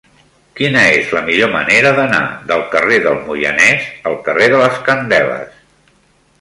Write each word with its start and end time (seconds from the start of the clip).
Quina 0.59 0.79
és 0.93 1.11
la 1.17 1.21
millor 1.27 1.51
manera 1.55 1.91
d'anar 1.99 2.23
del 2.53 2.65
carrer 2.73 2.99
del 3.05 3.21
Moianès 3.29 3.87
al 4.13 4.19
carrer 4.31 4.51
de 4.55 4.67
les 4.67 4.83
Candeles? 4.91 5.65